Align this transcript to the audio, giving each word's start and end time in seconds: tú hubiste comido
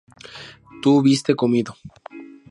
tú 0.81 0.95
hubiste 0.97 1.35
comido 1.35 1.75